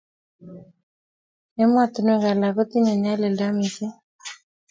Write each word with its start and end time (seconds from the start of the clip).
emotinwek 1.63 2.23
alak 2.31 2.53
kotinye 2.55 2.93
nyalilda 3.01 3.45
missing 3.57 3.95